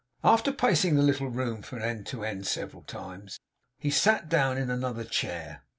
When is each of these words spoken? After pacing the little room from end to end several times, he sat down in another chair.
After 0.23 0.51
pacing 0.51 0.95
the 0.95 1.03
little 1.03 1.27
room 1.27 1.61
from 1.61 1.79
end 1.83 2.07
to 2.07 2.23
end 2.25 2.47
several 2.47 2.81
times, 2.81 3.39
he 3.77 3.91
sat 3.91 4.29
down 4.29 4.57
in 4.57 4.71
another 4.71 5.03
chair. 5.03 5.61